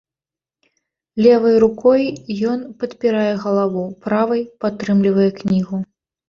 Левай 1.25 1.57
рукой 1.63 2.01
ён 2.53 2.59
падпірае 2.85 3.27
галаву, 3.45 3.83
правай 4.07 4.43
падтрымлівае 4.67 5.29
кнігу. 5.43 5.77